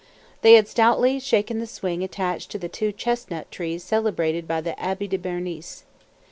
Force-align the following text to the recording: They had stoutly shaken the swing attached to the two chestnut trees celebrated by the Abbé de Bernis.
They 0.41 0.53
had 0.55 0.67
stoutly 0.67 1.19
shaken 1.19 1.59
the 1.59 1.67
swing 1.67 2.01
attached 2.03 2.49
to 2.49 2.57
the 2.57 2.67
two 2.67 2.91
chestnut 2.91 3.51
trees 3.51 3.83
celebrated 3.83 4.47
by 4.47 4.61
the 4.61 4.71
Abbé 4.71 5.07
de 5.07 5.17
Bernis. 5.17 5.83